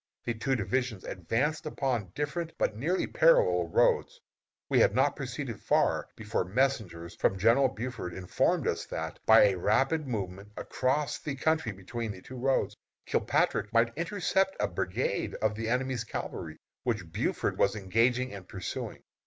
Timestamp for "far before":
5.61-6.43